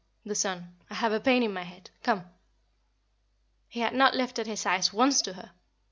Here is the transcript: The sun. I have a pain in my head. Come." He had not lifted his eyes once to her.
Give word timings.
The 0.25 0.33
sun. 0.33 0.75
I 0.89 0.95
have 0.95 1.11
a 1.13 1.19
pain 1.19 1.43
in 1.43 1.53
my 1.53 1.61
head. 1.61 1.91
Come." 2.01 2.25
He 3.67 3.81
had 3.81 3.93
not 3.93 4.15
lifted 4.15 4.47
his 4.47 4.65
eyes 4.65 4.91
once 4.91 5.21
to 5.21 5.33
her. 5.33 5.51